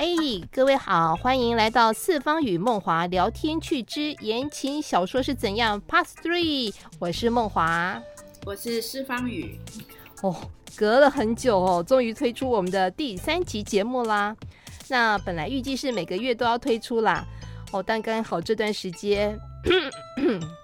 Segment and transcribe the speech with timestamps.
[0.00, 0.06] 哎，
[0.50, 8.02] 各位好，欢迎来到四方与梦华聊天趣之言情小说是怎样 Part Three，我是梦华，
[8.46, 9.60] 我是四方宇。
[10.22, 10.34] 哦，
[10.74, 14.34] 隔了很久哦，终于推出我们的第三集节目啦。
[14.88, 17.22] 那本来预计是每个月都要推出啦，
[17.70, 19.38] 哦，但刚好这段时间。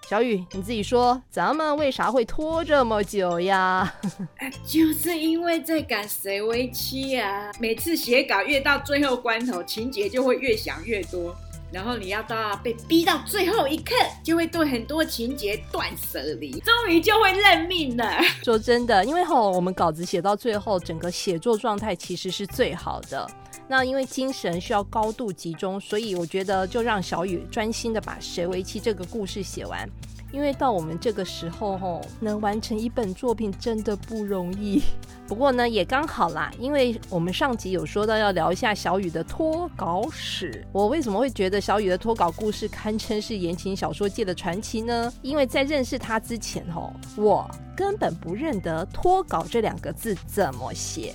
[0.08, 3.92] 小雨，你自己说，咱们为啥会拖这么久呀？
[4.66, 7.50] 就是因为在赶谁为妻啊。
[7.58, 11.34] 每次写稿越到最后关头，情节就会越想越多，
[11.72, 18.20] 然后你要到被逼到最后一刻，就会对很多情节断舍离，终于就会认命了。
[18.44, 23.28] 说真的，因为吼，我们稿子写到最后，整个写作状态其实是最好的。
[23.68, 29.88] 那因为精神需要高度集中，所以我觉得就让小雨专心的把《谁为妻》这个故事写完。
[30.32, 34.82] 因为到我们这个时候吼，能完成一本作品真的不容易。
[35.26, 40.66] 不过呢，也刚好啦，因为我们上集有说到要聊一下小雨的脱稿史。
[40.72, 45.12] 我为什么会觉得小雨的脱稿故事堪称是言情小说界的传奇呢？
[45.22, 51.14] 因为在认识他之前吼，我根本不认得“脱稿”这两个字怎么写。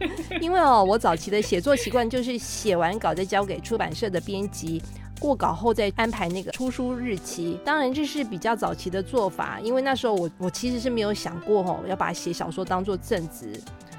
[0.40, 4.82] 因为哦，我早期的写作习惯就是写完稿再交给出版社的编辑，
[5.18, 7.58] 过稿后再安排那个出书日期。
[7.64, 13.52] 当然这是比较早期的做法，因为那时候我我其实是没有想过哦，要把写小说当做正职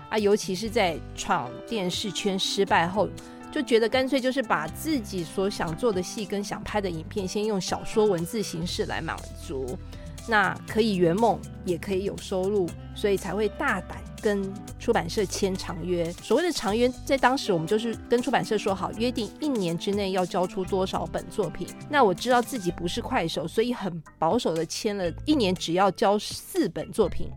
[0.10, 3.08] 啊，尤其是在闯电视圈失败后，
[3.52, 9.16] 就觉得干脆就是把自己所想做的戏跟想拍的影片，先用小说文字形式来满
[9.46, 9.78] 足，
[10.28, 13.98] 那可以圆梦，也可以有收入，所以才会大胆。
[14.22, 21.68] 跟出版社签长约，所谓的长约，在当时我们就是跟出版社说好，约定一年之内要交出多少本作品。
[21.90, 27.30] 那我知道自己不是快手，所以很保守的签了一年，只要交四本作品，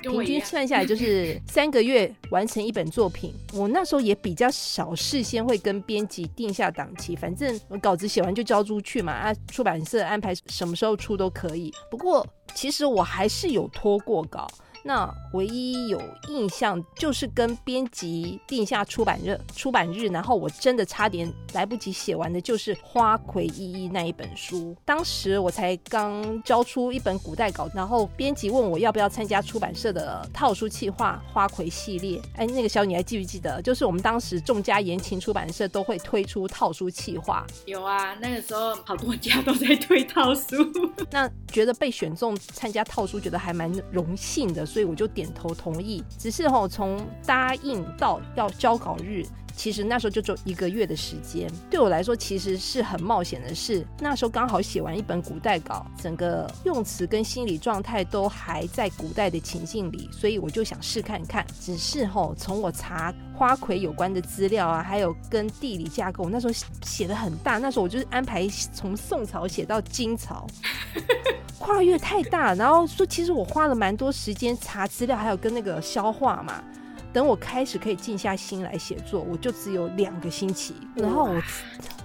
[0.00, 3.34] 平均算下来就是三个月完成一本作品。
[3.52, 11.72] 我那时候也比较少事先会跟编辑定下档期，反正稿子写完就交出去嘛，啊，出版社安排什么时候出都可以。
[11.90, 14.48] 不过其实我还是有拖过稿。
[14.86, 24.76] 那唯一有印象就是跟编辑定下出版日，出版日，然后我真的差点来不及写完的，就是《花魁依依》那一本书。
[24.84, 32.18] 当时我才刚交出一本古代稿，然后编辑问我要不要参加出版社的套书企划《花魁系列》。
[32.36, 33.62] 哎，那个小女孩记不记得？
[33.62, 37.46] 就是我们当时众家言情出版社都会推出套书企划。
[37.64, 40.56] 有啊，那个时候好多家都在推套书。
[41.10, 44.66] 那觉得被选中参加套书，觉得还蛮荣幸的。
[44.74, 49.24] 所以我就点头同意，只是哦，从答应到要交稿日。
[49.56, 53.86] 其实那时候就只有一个月的时间，对我来说其实是很冒险的事。
[54.00, 61.46] 那时候刚好写完一本古代稿，整个用词跟心理状态都还在古代的情境里，所以我就想试看看。
[61.60, 66.52] 只是吼，从我查花魁有关的资料啊，还有跟地理架构，那时候
[66.84, 67.58] 写的很大。
[67.58, 70.46] 那时候我就是安排从宋朝写到金朝，
[71.58, 72.54] 跨越太大。
[72.54, 76.62] 然后说，其实我花了蛮多时间查资料，还有跟那个消化嘛。
[77.14, 80.74] 等我开始可以静下心来写作，我就只有两个星期。
[80.96, 81.42] 然后我，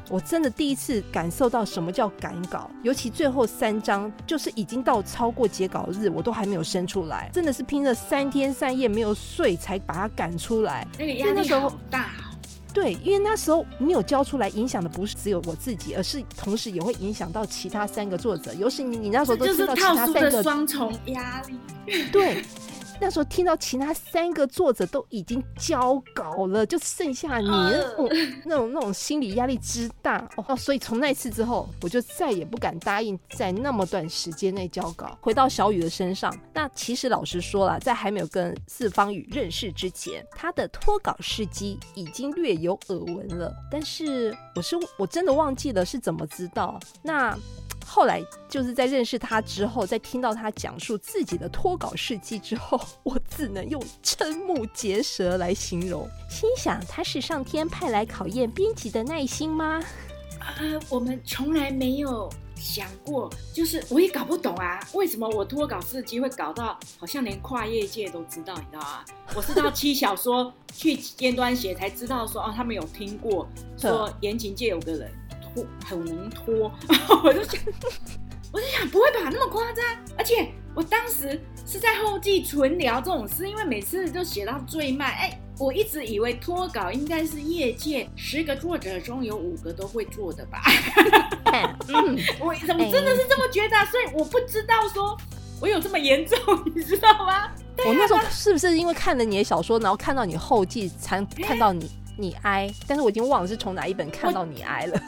[0.07, 10.87] 我真的第一次感受到什么叫赶稿，尤其最后三章，就是已经到超过截稿日，我都还没有生出来，真的是拼了三天三夜没有睡才把它赶出来。
[10.99, 12.11] 那个压力好大。
[12.71, 18.53] 对，因为那时候你有交出来，影响的不是只有我自己，而是同时也会影响到其他三个作者。
[18.53, 21.55] 尤其你，你那时候都知道其他三个双重压力。
[22.11, 22.43] 对。
[23.01, 28.09] 那时候听到其他三个作者都已经交稿了，就剩下你，那种
[28.45, 35.17] 那种那种心理压力之大哦，所以从那次之后，我就再也不敢答应在那么短时间内交稿。
[35.21, 47.37] 回到小雨的身上，那其实老实说了，在还没有跟四方宇认识之前，他的脱稿事迹已经略有耳闻了，但是我是我真的忘记了是怎么知道那。
[47.85, 56.07] 后来就是在认识他之后，在听到他讲述自己的脱稿事迹之后，我只能用瞠目结舌来形容。
[56.29, 59.81] 心想他是上天派来考验编辑的耐心吗？
[60.57, 69.03] 呃，我们从来没有想过，就是我也搞不懂啊，为什么我脱稿事迹会搞到好像连跨业界都知道，你知道吗？
[69.35, 73.47] 我是到七小说去尖端写才知道说，哦，他们有听过
[73.77, 75.11] 说言情界有个人。
[75.85, 76.71] 很能拖，
[77.23, 77.59] 我就想，
[78.51, 79.85] 我就想不会吧，那么夸张。
[80.17, 85.09] 而且我当时是在后记纯聊这种事，因为每次就写到最慢。
[85.09, 90.61] 哎，我一直以为脱稿应该是业界十个作者中有五个都会做的吧。
[91.87, 93.75] 嗯，我怎么真的是这么觉得？
[93.87, 95.17] 所以我不知道说
[95.59, 96.37] 我有这么严重，
[96.75, 97.51] 你知道吗？
[97.85, 101.89] 我那时候是不是因为看了你的小说，然后看到你后记，才看到你？
[102.17, 105.01] 你哀，但是我已经忘了是从哪一本看到你哀了。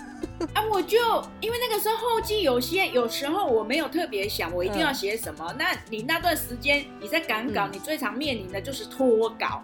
[0.54, 0.98] 啊，我就
[1.40, 9.62] 因为那个时候后记有些有时候我没有特别想我一定要写什么，那你那段时间你在赶稿，你最常面临的就是拖稿。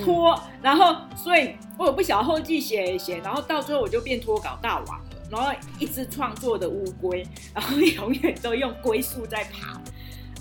[0.00, 7.24] 拖，然后所以我有不小后记写一写，然后到最后我就变拖稿大王了，然后一只创作的乌龟，
[7.54, 9.80] 然后永远都用龟速在爬，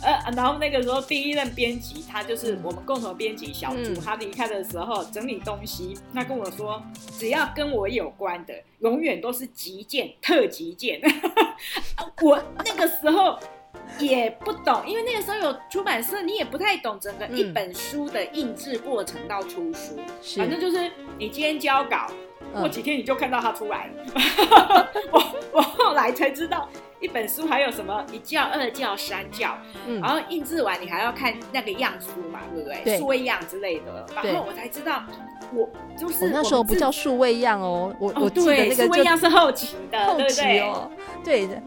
[0.03, 6.81] 呃，然后那个时候第一任编辑他就是我们共同编辑小组，他离开的时候整理东西，他跟我说，
[7.17, 11.01] 只要跟我有关的，永远都是急件特急件，
[12.21, 13.39] 我那个时候。
[13.99, 19.99] 也不懂，因为那个时候有出版社，你也不太懂整个一本书的印制过程到出书。
[20.35, 20.89] 反正就是
[21.19, 22.07] 你今天交稿，
[22.53, 24.91] 过几天你就看到它出来了。
[25.11, 26.67] 我我后来才知道，
[27.03, 29.57] 一本书还有什么一教、二教、三教，
[30.01, 32.97] 然后印制完你还要看那个样书嘛，对不对？
[32.97, 34.05] 数位样之类的。
[34.15, 35.03] 然后我才知道，
[35.53, 40.89] 我就是那时候不叫数位样哦，我我记得那个数位样是后期的，后期哦，
[41.25, 41.61] 对的。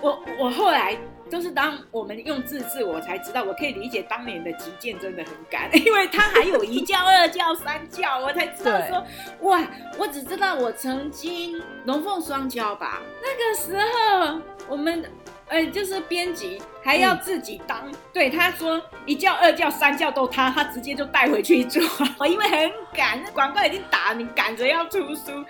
[0.00, 0.96] 我我后来。
[1.30, 9.04] 都是当我们用字字，我才知道，我可以理解当年的急件真的很赶， 因为它还有一教、二教、三教，我才知道说，
[9.42, 9.60] 哇，
[9.98, 15.04] 我只知道我曾经龙凤双教吧，那个时候我们。
[15.50, 21.82] 呃，就是编辑还要自己当，对他说一叫二叫三叫都他，他直接就带回去做。
[22.20, 25.42] 我因为很赶，广告已经打，你赶着要出书，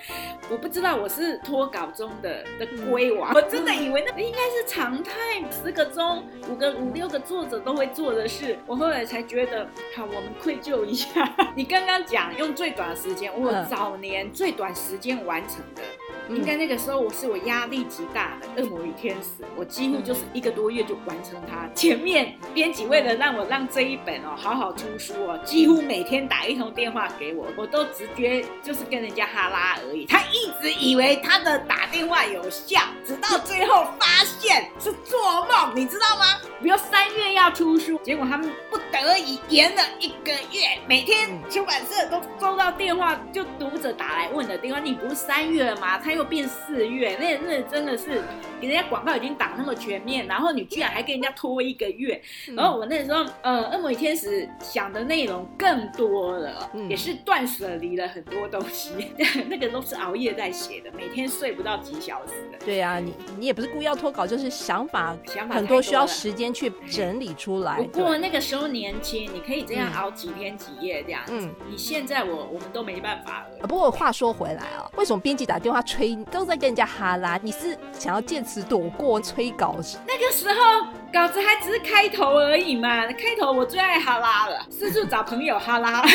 [0.48, 5.12] 我不知道我是脱稿中的的龟王，我真的以为那应该是常态，
[5.50, 8.56] 十个钟五个五六个作者都会做的事。
[8.66, 9.66] 我后来才觉得，
[9.96, 11.28] 好，我们愧疚一下。
[11.56, 15.82] 你刚刚讲用最短的时间，我早年最短时间完成的。
[16.28, 21.68] 应该那个时候我是我压力极大的《恶魔与天使》，我几乎就是一个多月就完成它。
[21.74, 30.04] 前面编辑为了让我让这一本哦好好出书哦，几乎每天打一通电话给我，我都直接就是跟人家哈拉而已。
[30.06, 36.24] 他一直以为他的打电话有效，直到最后发现是做梦，你知道吗？
[36.62, 45.98] 比如三月要出书，结果他们不得已延了一个月，每天出版社都收到电话，就读者打来问的电话，你不是三月了吗？
[45.98, 48.20] 他又变四月，那那真的是，
[48.60, 52.20] 给人家广告已经打那么全面，然后你居然还跟人家拖一个月，
[52.56, 58.90] 然后我那时候，呃，恶魔与天使想的内容更多了，也是断舍离了很多东西，
[59.48, 62.58] 那个都是熬夜在写的，每天睡不到几小时的。
[62.66, 67.76] 对啊，你你也不是故意要拖稿，就是想法想法很多需要时间去整理出来。
[67.76, 71.22] 不过那个时候年轻，你可以这样熬几天几夜这样。
[71.28, 73.68] 嗯，你现在我我们都没办法了。
[73.68, 76.07] 不过话说回来啊，为什么编辑打电话催？
[76.16, 79.76] 都在跟人家哈拉，你是想要借此躲过催稿？
[80.06, 86.02] 那个时候稿子还只是开头而已嘛，开头我最爱哈拉了，四处找朋友哈拉。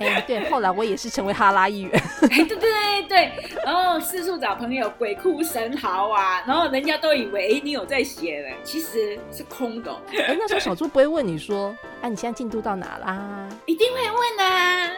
[0.00, 2.00] 哎，对，后来我也是成为哈拉一员。
[2.30, 3.32] 哎，对对对对，
[3.64, 9.92] 然后四处找朋友，鬼哭神嚎啊，然后人家都以为你有在写了，其实是空的。
[10.12, 13.48] 哎，那时候小猪不会问你说，哎，你现在进度到哪啦？
[13.66, 14.90] 一定会问啊。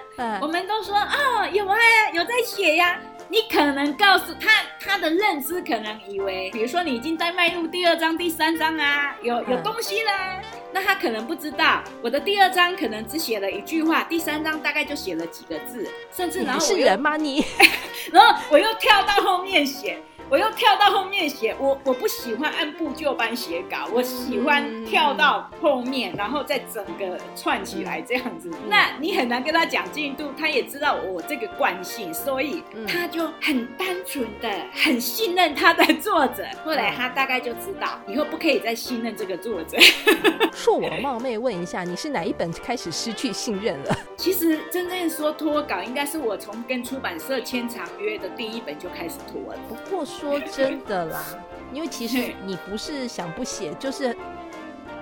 [0.43, 1.79] 我们都说哦，有啊，
[2.13, 3.01] 有在写呀。
[3.31, 4.51] 你可能告诉他，
[4.81, 10.41] 他的认知可能以为，比如说你已经在迈入第二章、第三章啊，有有东西啦。
[10.73, 17.45] 那他可能不知道，我的第二章可能只写了一句话，第三章大概就写了几个字，甚至然后是人吗你？
[18.11, 20.03] 然后我又跳到后面写。
[20.31, 28.49] 我又跳到后面写，我我不喜欢按部就班写稿，我喜欢跳到后面，然后再整个串起来这样子。
[28.69, 36.45] 那你很难跟他讲进度，他也知道我这个惯性，所以他就很单纯的很信任他的作者。
[36.65, 39.77] 后来他大概就知道以后不可以再信任这个作者。
[40.55, 43.97] 恕我冒昧问一下，你是哪一本开始失去信任了？
[44.17, 49.59] 其实真正说脱稿，应该是我从跟出版社签长约的第一本就开始脱了。
[49.69, 50.07] 不过。
[50.21, 51.25] 说真的啦，
[51.73, 54.15] 因为其实你不是想不写，就是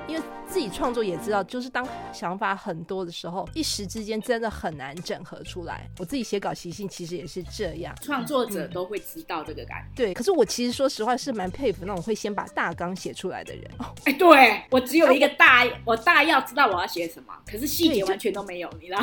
[0.06, 0.22] 因为。
[0.48, 5.88] 自己创作也知道，就是当想法很多的时候，一时之间真的很难整合出来。
[5.98, 9.88] 我自己写稿习性其实也是这样，创作者都会知道这个感觉。
[9.94, 13.70] 对，可是我其实说实话是蛮佩服那种会先把大纲写出来的人。
[14.04, 19.00] 哎，对我只有一个大，我大要知道我要写什么，可是细节完全都没有，你知道？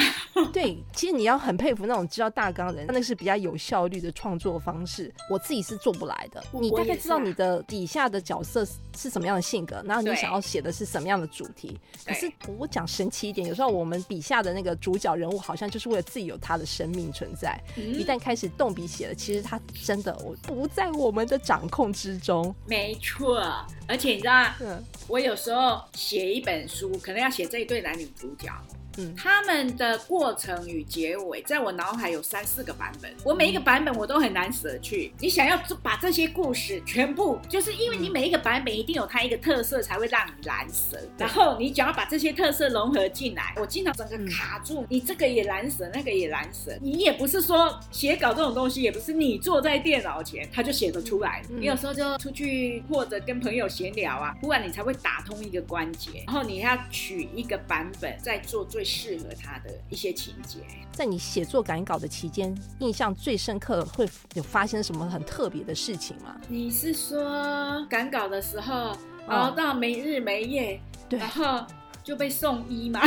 [0.51, 5.13] 对，其实你要很佩服那种知道大纲的人，那是比较有效率的创作方式。
[5.29, 6.43] 我自己是做不来的。
[6.53, 8.65] 你大概知道你的底下的角色
[8.97, 11.29] 是什么样的性格，然后你想要写的是什么样的。
[11.35, 17.61] 主题，可是我讲神奇一点，有时候我们笔下的那个主角人物，好像就是为了自己有他的生命存在。
[17.75, 22.55] 一旦开始动笔写了，其实他真的我不在我们的掌控之中。
[22.65, 23.43] 没错，
[23.85, 28.49] 而且你知道，嗯我有时候写一本书，可能要写这一对男女主角。
[28.97, 35.13] 嗯他们的过程与结尾，在我脑海有三四个版本，我每一个版本我都很难舍去。
[35.19, 40.97] 你想要把这些故事全部，就是因为你每一个版本一定有它一个特色，才会让你难舍。
[41.17, 46.77] 然后你想要把这些特色融合进来，我经常整个卡住，你这个也难舍，那个也难舍。
[46.81, 51.41] 你也不是说写稿这种东西，也不是你坐在电脑前他就写得出来。
[51.49, 60.59] 嗯你有时候就出去或者跟朋友闲聊啊，忽然你才会打通一个关节，然后你要取一个版本，再做最适合他的一些情节。
[60.93, 66.35] 在你写作赶稿的期间，印象最深刻会有发生什么很特别的事情吗？
[66.47, 68.95] 你是说赶稿的时候
[69.27, 71.65] 熬到没日没夜，对然后
[72.03, 73.01] 就被送医吗？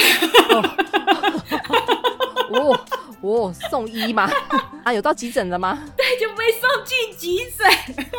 [2.50, 2.78] 哦
[3.20, 4.30] 哦，送医吗？
[4.84, 5.78] 啊，有到急诊了吗？
[5.96, 7.66] 对，就被送进急诊。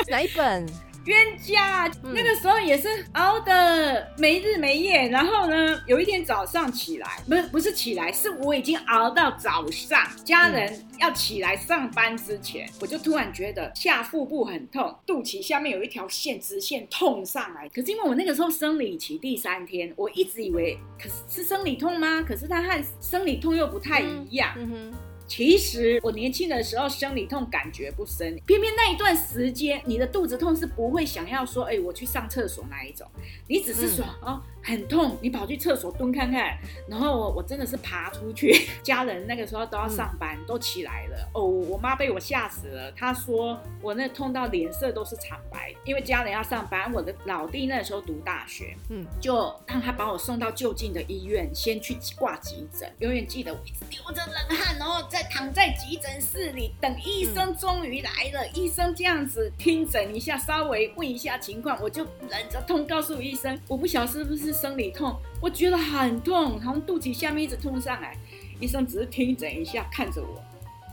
[0.08, 0.66] 哪一本？
[1.06, 17.68] 冤家，嗯那个时候也是熬的没日没夜，然后呢，有一天早上起来，不是不是起来，是我已经熬到早上，家人要起来上班之前，我就突然觉得下腹部很痛，肚脐下面有一条线直线痛上来。
[17.70, 22.22] 可是因为我那个时候生理期第三天，我一直以为，可是是生理痛吗？
[22.22, 24.54] 可是它和生理痛又不太一样。
[24.58, 24.94] 嗯哼，
[25.30, 33.08] 其实我年轻的时候生理痛感觉不深，偏偏那一段时间你的肚子痛是不会想要说，哎、我去上厕所那一种，
[33.48, 52.92] 你只是说、哦很痛，你跑去厕所蹲看看，然后我我真的是爬出去， 家人那个时候都要上班，都起来了，哦，我妈被我吓死了，她说我那痛到脸色都是惨白，因为家人要上班，我的老弟那时候读大学，嗯，就让他把我送到就近的医院，先去挂急诊。
[53.00, 58.48] 永远记得我一直流着冷汗，然后再躺在急诊室里等医生终于来了。
[58.54, 68.16] 医生这样子听诊一下，稍微问一下情况，我就忍着痛告诉医生，我不晓得是不是生理痛，我觉得很痛，好像肚脐下面一直痛上来。
[68.60, 70.42] 医生只是听诊一下，看着我，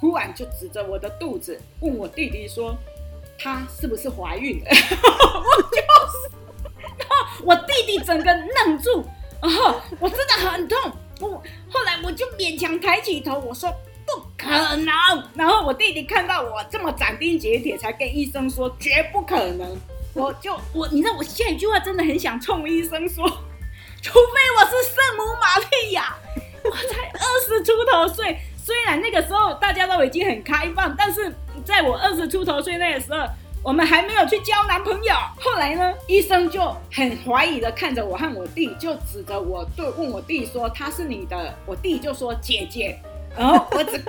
[0.01, 2.77] 忽然就指着我的肚子问我弟弟说
[3.39, 4.71] ：“她是不是怀孕了？”
[7.45, 9.05] 我弟弟整个愣住，
[9.41, 11.29] 然后我真的很痛，我
[11.71, 13.71] 后来我就勉强抬起头，我说
[14.05, 15.23] 不可能。
[15.35, 19.77] 然后我弟弟看到我这么斩钉截铁，才跟医生说绝不可能。
[20.15, 23.31] 我就我，你知道我下一句话真的很想冲医生说，
[24.07, 24.21] 除非
[24.57, 26.17] 我是圣母玛利亚，
[26.63, 28.39] 我才二十出头岁。
[28.57, 31.35] 虽然那个时候大家都已经很开放，但是
[31.65, 33.27] 在我二十出头岁那个时候，
[33.65, 35.13] 我们还没有去交男朋友。
[35.41, 42.97] 后来呢，医生就很怀疑的看着我和我弟，就指着我对问我弟说：“他是你的？”我弟就说：“姐姐。”
[43.37, 44.01] 然后我只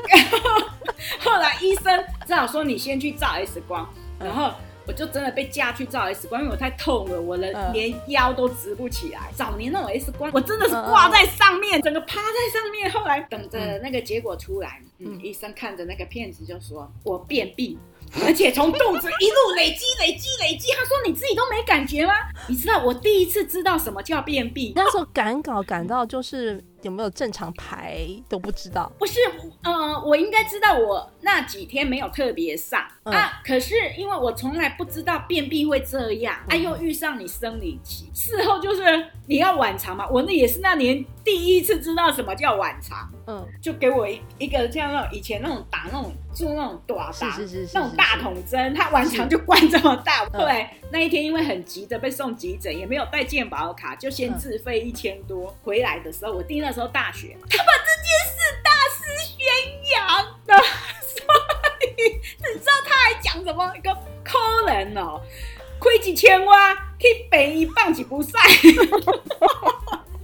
[1.19, 4.51] 后来医生只好说：“你先去照 X 光。”然后。
[4.87, 9.29] 我就真的被架去照 X 光，因为我太痛了，我的嗯连腰都直不起来。
[9.35, 12.89] 早年那种 X 光，我真的是挂在上面，整个趴在上面。
[12.89, 17.77] 后来等着那个结果出来，嗯，医生看着那个片子就说：“我便秘。”
[18.25, 20.71] 而且从肚子一路累积、累积、累积。
[20.71, 22.13] 他说：“你自己都没感觉吗？”
[22.47, 24.71] 你知道我第一次知道什么叫便秘。
[24.73, 28.91] 那时候赶稿赶到就是有没有正常排都不知道。
[28.99, 29.19] 不是，
[29.63, 33.41] 呃，我应该知道我那几天没有特别上、嗯啊。
[33.43, 38.81] 可是因为我从来不知道便秘会这样，啊，又遇上你生理期，事后就是
[39.25, 40.07] 你要晚肠嘛。
[40.09, 43.09] 我那也是那年第一次知道什么叫晚肠。
[43.29, 50.23] 嗯，就给我一一个像那种以前那种打那种做那种短打，是是是是那种大筒针，它晚肠就灌这么大。
[50.31, 55.55] 嗯后来那一天因为很急着被送急诊，也没有带健保卡，就先自费一千多。
[55.63, 59.43] 回来的时候，我弟那时候大学，他把这件事大肆宣
[59.91, 60.55] 扬的，
[61.01, 61.19] 所
[61.81, 63.73] 以你知道他还讲什么？
[63.75, 65.21] 一个抠人哦，
[65.77, 68.31] 亏几千万，去北一棒几不晒。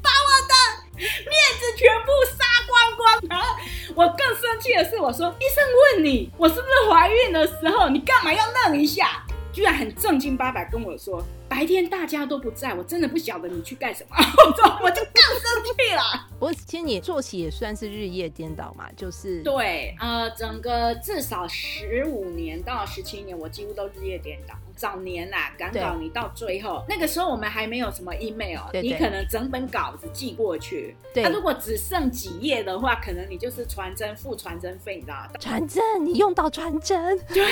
[0.01, 0.53] 把我的
[0.97, 3.19] 面子全部杀光光。
[3.29, 3.55] 然后
[3.95, 5.63] 我更生气的是，我说医生
[5.95, 9.22] 问你我是不是怀孕的时候，你干嘛要愣一下？
[9.53, 14.15] 居然很正经八百跟我说，白天大家都不在，我真的不晓得你去干什么。
[14.81, 16.01] 我就更生气了。
[16.39, 24.55] 不过其实你作息也算是日夜颠倒嘛，就是对，呃，整个至少十五年到十七年，我几乎都日夜颠倒。
[24.75, 30.95] 早年呐、赶稿你到最后，那个时候我们还没有什么 email，对对你可能整本稿子寄过去。
[31.13, 35.29] 对那、如果只剩几页的话，可能你就是传真付传真费，你知道吗？
[35.39, 37.45] 传真，你用到传真，对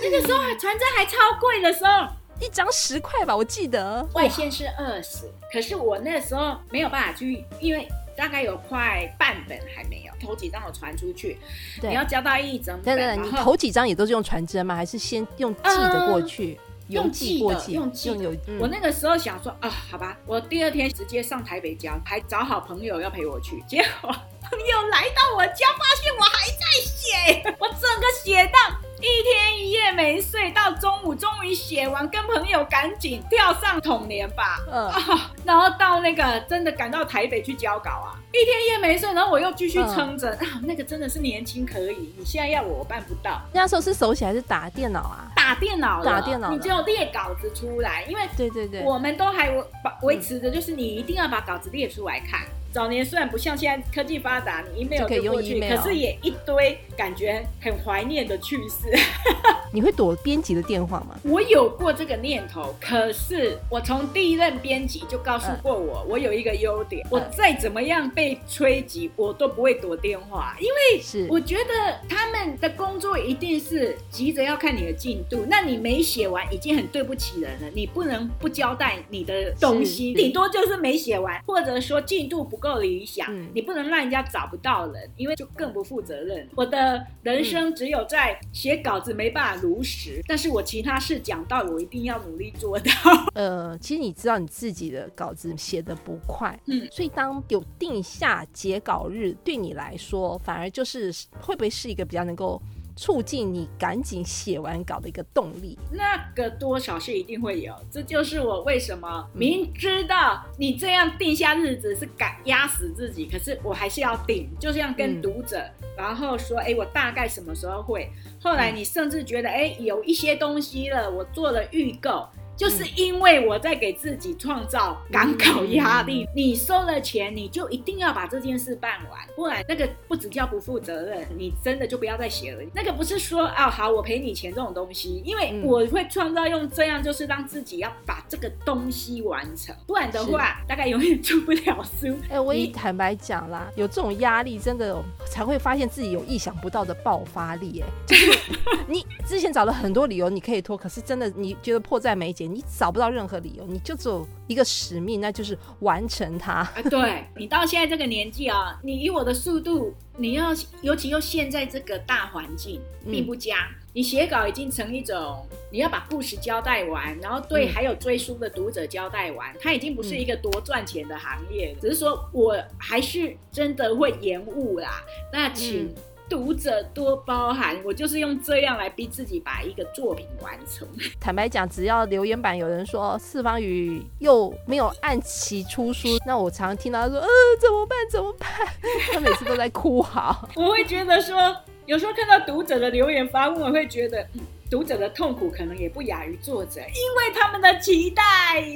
[0.00, 2.06] 那个时候还传真还超贵的时候，
[2.40, 4.06] 一张十块吧，我记得。
[4.14, 11.38] 外线是二十，可是我那时候没有办法去，因为大概有快半本还没有，头几张我传出去，
[11.82, 14.74] 你要交到一整本，等等，你头几张也都是用传真吗？
[14.74, 16.58] 还是先用寄的过去？
[16.88, 18.24] 用寄寄的，寄，用寄的。
[18.24, 18.32] 邮。
[18.46, 23.60] 嗯我那个时候想说啊，好吧，我第二天直接上台北交，还找好朋友要陪我去。
[23.66, 24.08] 结果
[24.48, 28.58] 朋友来到我家，发现我还在写，我整个写到
[28.98, 34.58] 一天一夜没睡，到中午终于写完，跟朋友赶紧跳上统联吧。
[34.70, 43.40] 嗯 啊，然后到那个真的赶到台北去交稿啊，一天一夜没睡，然后我又继续撑着、啊，那个真的是年轻可以，你现在要我我办不到。
[43.52, 45.30] 那时候是手写还是打电脑啊？
[45.36, 49.64] 打电脑了，打电脑你只有列稿子出来，因为对对对，我们都还维
[50.02, 52.40] 维持着，就是你一定要把稿子列出来看。
[52.76, 58.94] 早年虽然不像现在科技发达，你 email 就可以用过去可是也一堆感觉很怀念的趣事。
[59.72, 61.18] 你会躲编辑的电话吗？
[61.24, 71.26] 我有过这个念头，可是我从第一任编辑就告诉过我，我有一个优点，我再怎么样被催急，我都不会躲电话，因为是。
[71.30, 86.48] 我觉得他们的工作一定是急着要看你的进度，那你没写完已经很对不起人了，你不能不交代你的东西，顶多就是没写完，或者说进度不够理想，嗯你不能让人家找不到人，因为就更不负责任。
[86.54, 92.90] 我的人生只有在写稿子没办法如实，但是我其他事讲到，我一定要努力做到。
[93.34, 102.60] 呃，其实你知道你自己的稿子写的不快，嗯所以当有定下截稿日，对你来说反而就是会不会是一个比较能够
[102.96, 105.78] 促进你赶紧写完稿的一个动力？
[105.92, 115.62] 那个多少是一定会有，这就是我为什么明知道你这样定下日子是赶压死自己，可是我还是要定，就是要跟嗯读者，
[115.96, 118.10] 然后说，哎，我大概什么时候会？
[118.40, 122.26] 后来你甚至觉得，哎，有一些东西了，我做了预购。
[122.56, 132.62] 就是因为我在给自己创造赶稿压力，你收了钱，你就一定要把这件事办完，不然那个不只叫不负责任，你真的就不要再写了。
[132.74, 142.16] 那个不是说啊好我赔你钱这种东西，因为嗯我会创造用这样，就是让自己要把这个东西完成，不然的话大概永远出不了书。
[142.30, 147.82] 哎、我也坦白讲啦，有这种压力，真的才会发现自己有意想不到的爆发力。
[147.82, 148.38] 哎，就是
[148.88, 156.52] 你之前找了很多理由你可以拖，可是真的你觉得迫在眉睫，你找不到任何理由，你就只有一个使命，那就是完成它。
[156.74, 160.50] 啊，对你到现在这个年纪啊，你以我的速度，你要
[160.82, 163.12] 尤其又现在这个大环境嗯。
[163.12, 167.72] 并不佳，你写稿已经成一种你要把故事交代完，然后对嗯。
[167.72, 175.02] 还有追书的读者交代完，它已经不是一个多赚钱的行业，只是说我还是真的会延误啦。
[175.32, 175.94] 那请嗯
[176.28, 180.86] 读者多包涵，我就是用这样来逼自己把一个作品完成。
[181.20, 187.26] 坦白讲，只要留言板有人说四方宇又没有按期出书，那我常听到他说，呃，
[187.60, 187.98] 怎么办？
[188.10, 188.48] 怎么办？
[189.12, 190.48] 他每次都在哭嚎。
[190.56, 198.22] 我会觉得说，有时候看到读者的留言发问，我会觉得，嗯，读者的痛苦可能也不亚于作者，因为他们的期待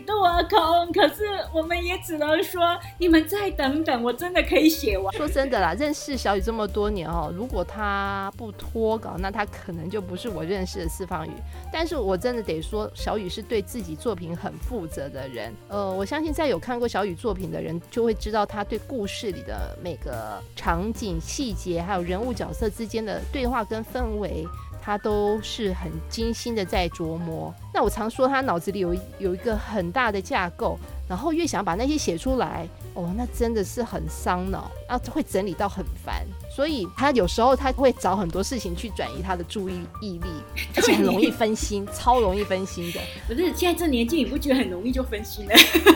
[0.06, 0.92] 落空。
[0.92, 5.12] 可是我们也只能说，你们再等等，我真的可以写完。
[5.14, 11.30] 说真的啦，认识小雨这么多年哦，如果他不脱稿，那他可能就不是我认识的四方宇。
[11.72, 15.52] 但是我真的得说，小雨是对自己作品很负责的人。
[15.68, 24.46] 呃，我相信在有看过小雨作品的人，就会知道他对故事里的每个场景、细节，还有人物角色之间的对话跟氛围。
[24.80, 27.54] 他都是很精心的在琢磨。
[27.72, 36.26] 那我常说他脑子里有一有一个很大的架构，然后越想把那些写出来，哦，那真的是很伤脑，啊，会整理到很烦。
[36.54, 40.28] 所以他有时候他会找很多事情去转移他的注意意力，
[40.74, 43.00] 而且很容易分心， 超容易分心的。
[43.28, 45.54] 可是现在这年纪，你不觉得很容易就分心了？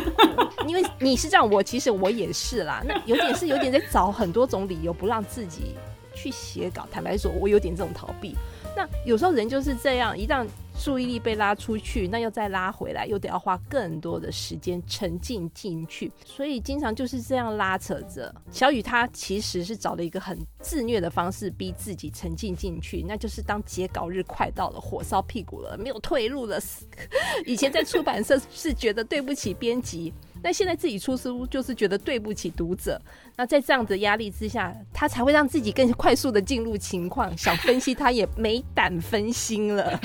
[0.66, 2.83] 因为你是这样，我其实我也是啦。
[2.87, 5.75] 那有点是有点在找很多种理由不让自己
[6.14, 6.88] 去写稿。
[6.90, 8.35] 坦白说，我有点这种逃避。
[8.77, 10.47] 那有时候人就是这样，一旦
[10.83, 18.35] 注意力被拉出去，那又再拉回来，又得要花更多的时间沉浸进去，所以经常就是这样拉扯着。
[18.51, 26.59] 小雨他其实是找了一个很自虐的方式逼自己沉浸进去，那就是当截稿日快到了，火烧屁股了，没有退路了。
[27.47, 30.13] 以前在出版社是觉得对不起编辑。
[30.45, 33.01] 那现在自己出书就是觉得对不起读者，
[33.35, 39.99] 那在这样的压力之下，他才会让自己更快速的进入情况，想分析他也没胆分心了。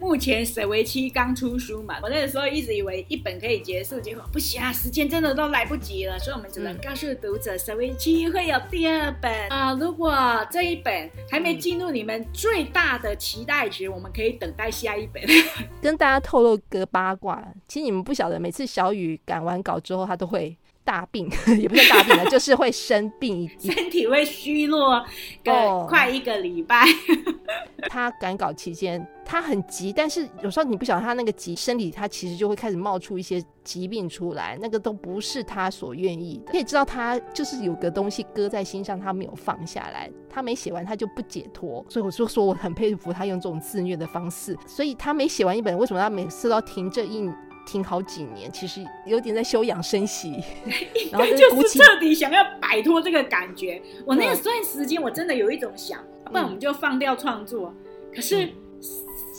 [0.00, 9.74] 目前水为期刚出书嘛，我那个时候一直以为一本可以结束，结果不行啊，时间真的都来不及了，所以我们只能嗯告诉读者，水为期会有第二本啊。
[9.74, 10.12] 如果
[10.50, 15.22] 这一本还没进入你们最大的期待值，我们可以等待下一本。
[15.82, 20.56] 跟大家透露个八卦，其实你们不晓得，每次小雨赶完稿之后，他都会。
[20.90, 25.00] 大病， 也不是大病了， 就是会生病，身体会虚弱
[25.44, 26.84] 个快一个礼拜。
[27.88, 36.50] 他赶稿期间，他很急，但是有时候你不晓得他那个急，身体他其实就会开始冒出一些疾病出来，那个都不是他所愿意的。
[36.50, 41.86] 可以知道他就是有个东西搁在心上，他没有放下来，他没写完他就不解脱。
[41.88, 44.58] 所以我就说我很佩服他用这种自虐的方式。
[44.66, 47.30] 所以他没写完一本，为什么他每次都要停这一
[47.70, 48.50] 停好几年？
[48.52, 50.42] 其实有点在休养生息，
[51.12, 53.80] 然后就是彻底想要摆脱这个感觉。
[54.04, 55.98] 我那段时间我真的有一种想。
[56.24, 57.74] 不然我们就放掉创作，
[58.14, 58.48] 可是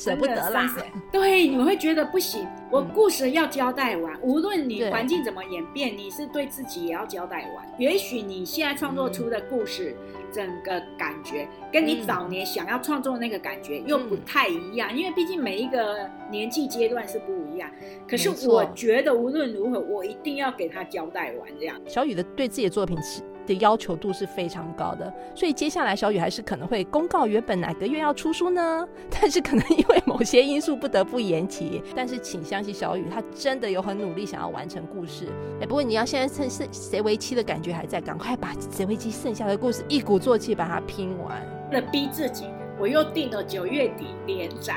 [0.02, 0.76] 舍不得啦。
[1.12, 7.66] 对，你们会觉得不行，我故事要交代完，无论你环境怎么演变，你是对自己也要交代完。
[7.78, 9.96] 也许你现在创作出的故事，
[10.32, 17.70] 整个感觉跟你早年想要创作的那个感觉又不太一样，因为毕竟每一个年纪阶段是不一样。
[18.08, 21.48] 可是我觉得无论如何，我一定要给他交代完。
[21.60, 23.22] 这样，小雨的对自己的作品是。
[23.46, 28.88] 的要求度是非常高的，所以接下来小雨还是可能会公告原本哪个月要出书呢？
[29.10, 31.82] 但是可能因为某些因素不得不延期。
[31.96, 35.28] 但是请相信小雨，他真的有很努力想要完成故事。
[35.60, 41.42] 哎，不过你要现在趁谁谁为妻的感觉还在，赶快把谁为妻剩下的故事一鼓作气把它拼完。
[41.72, 42.46] 那逼自己，
[42.80, 44.76] 我又定了九月底连载，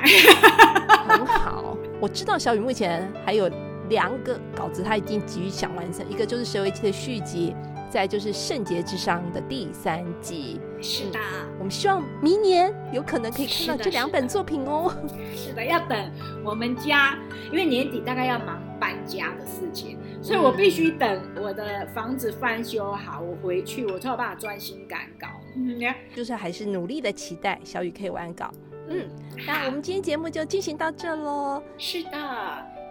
[1.08, 1.76] 很好。
[2.00, 3.50] 我知道小雨目前还有
[3.88, 7.54] 两个稿子，他已经急于想完成，一个就是谁为妻的续集。
[7.94, 11.20] 再就是《圣洁之殇》的第三季，是的，
[11.60, 14.92] 我们希望明年有可能可以看到这两本作品哦。
[15.36, 16.10] 是的，要等。
[16.44, 17.16] 我们家，
[17.52, 25.28] 因为年底大概要忙搬家的事情，所以我必须等我的房子翻修好，我回去我才有办法专心赶稿。
[25.54, 25.78] 嗯，
[26.16, 28.50] 就是还是努力的期待小雨可以完稿。
[28.88, 29.08] 嗯，
[29.46, 31.62] 那我们今天节目就进行到这喽。
[31.78, 32.18] 是的，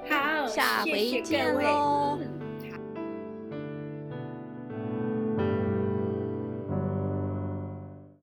[0.10, 2.18] 好，下回见喽。